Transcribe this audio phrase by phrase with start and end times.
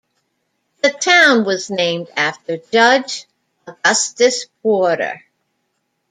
[0.81, 3.27] The town was named after Judge
[3.67, 5.21] Augustus Porter.